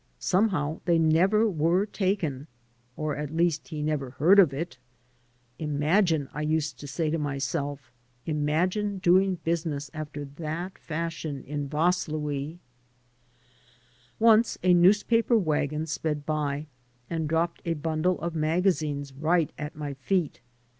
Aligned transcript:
ScMndiow 0.19 0.81
they 0.85 0.97
never 0.97 1.47
were 1.47 1.85
taken— 1.85 2.47
or 2.97 3.15
at 3.15 3.29
least 3.35 3.67
he 3.67 3.83
never 3.83 4.09
heard 4.09 4.39
of 4.39 4.51
iL 4.51 4.65
Imagine, 5.59 6.27
I 6.33 6.41
used 6.41 6.79
to 6.79 6.87
say 6.87 7.11
to 7.11 7.19
myself— 7.19 7.91
imagine 8.25 8.97
doing 8.97 9.35
business 9.43 9.91
aft» 9.93 10.17
that 10.37 10.79
fashion 10.79 11.43
in 11.43 11.69
VasluL 11.69 12.57
Once 14.17 14.57
a 14.63 14.73
new^Miper 14.73 15.39
wagon 15.39 15.83
qped 15.83 16.25
by 16.25 16.65
and 17.07 17.29
drc^ped 17.29 17.59
a 17.65 17.75
bundle 17.75 18.19
of 18.21 18.33
magazines 18.33 19.13
ri|^t 19.13 19.49
at 19.59 19.75
my 19.75 19.93
feet. 19.93 20.41